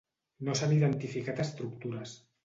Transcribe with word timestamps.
No 0.45 0.53
s'han 0.59 0.71
identificat 0.77 1.41
estructures. 1.43 2.15